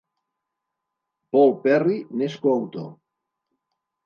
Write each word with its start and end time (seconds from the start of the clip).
Paul 1.37 1.53
Perry 1.67 1.99
n'és 2.23 2.39
coautor. 2.47 2.89